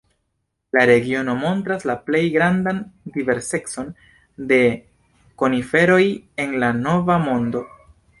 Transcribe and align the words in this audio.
La 0.75 0.83
regiono 0.89 1.33
montras 1.41 1.83
la 1.89 1.95
plej 2.07 2.21
grandan 2.35 2.79
diversecon 3.17 3.91
de 4.53 4.59
koniferoj 5.43 6.03
en 6.47 6.57
la 6.65 6.71
Nova 6.79 7.19
Mondo. 7.29 7.63